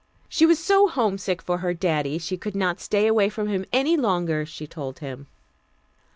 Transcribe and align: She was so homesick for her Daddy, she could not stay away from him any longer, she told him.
She 0.27 0.47
was 0.47 0.57
so 0.57 0.87
homesick 0.87 1.43
for 1.43 1.59
her 1.59 1.75
Daddy, 1.75 2.17
she 2.17 2.35
could 2.35 2.55
not 2.55 2.79
stay 2.79 3.05
away 3.05 3.29
from 3.29 3.49
him 3.49 3.67
any 3.71 3.95
longer, 3.95 4.47
she 4.47 4.65
told 4.65 4.97
him. 4.97 5.27